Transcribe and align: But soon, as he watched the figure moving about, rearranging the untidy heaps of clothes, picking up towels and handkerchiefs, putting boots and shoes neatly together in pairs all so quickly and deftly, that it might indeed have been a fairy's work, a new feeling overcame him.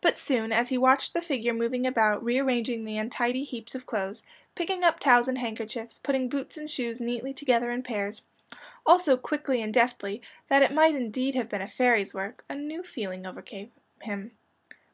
But 0.00 0.18
soon, 0.18 0.52
as 0.52 0.70
he 0.70 0.78
watched 0.78 1.12
the 1.12 1.20
figure 1.20 1.52
moving 1.52 1.86
about, 1.86 2.24
rearranging 2.24 2.82
the 2.82 2.96
untidy 2.96 3.44
heaps 3.44 3.74
of 3.74 3.84
clothes, 3.84 4.22
picking 4.54 4.82
up 4.82 4.98
towels 4.98 5.28
and 5.28 5.36
handkerchiefs, 5.36 5.98
putting 5.98 6.30
boots 6.30 6.56
and 6.56 6.70
shoes 6.70 6.98
neatly 6.98 7.34
together 7.34 7.70
in 7.70 7.82
pairs 7.82 8.22
all 8.86 8.98
so 8.98 9.18
quickly 9.18 9.60
and 9.60 9.74
deftly, 9.74 10.22
that 10.48 10.62
it 10.62 10.72
might 10.72 10.94
indeed 10.94 11.34
have 11.34 11.50
been 11.50 11.60
a 11.60 11.68
fairy's 11.68 12.14
work, 12.14 12.42
a 12.48 12.54
new 12.54 12.82
feeling 12.82 13.26
overcame 13.26 13.70
him. 14.00 14.32